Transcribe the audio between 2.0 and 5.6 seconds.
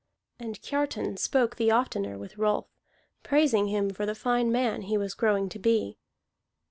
with Rolf, praising him for the fine man he was growing to